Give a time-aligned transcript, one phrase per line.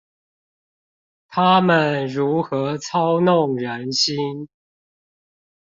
[1.27, 4.47] 他們如何操弄人心？